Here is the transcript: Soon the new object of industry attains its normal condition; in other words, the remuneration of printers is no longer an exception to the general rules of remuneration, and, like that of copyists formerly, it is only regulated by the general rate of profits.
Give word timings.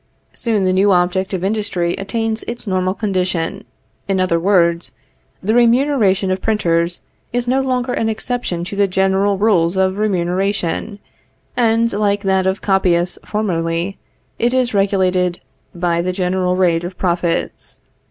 Soon 0.33 0.63
the 0.65 0.73
new 0.73 0.91
object 0.91 1.31
of 1.31 1.43
industry 1.43 1.93
attains 1.95 2.41
its 2.45 2.65
normal 2.65 2.95
condition; 2.95 3.65
in 4.07 4.19
other 4.19 4.39
words, 4.39 4.93
the 5.43 5.53
remuneration 5.53 6.31
of 6.31 6.41
printers 6.41 7.01
is 7.31 7.47
no 7.47 7.61
longer 7.61 7.93
an 7.93 8.09
exception 8.09 8.63
to 8.63 8.75
the 8.75 8.87
general 8.87 9.37
rules 9.37 9.77
of 9.77 9.99
remuneration, 9.99 10.97
and, 11.55 11.93
like 11.93 12.23
that 12.23 12.47
of 12.47 12.63
copyists 12.63 13.19
formerly, 13.23 13.99
it 14.39 14.55
is 14.55 14.73
only 14.73 14.85
regulated 14.85 15.39
by 15.75 16.01
the 16.01 16.11
general 16.11 16.55
rate 16.55 16.83
of 16.83 16.97
profits. 16.97 17.79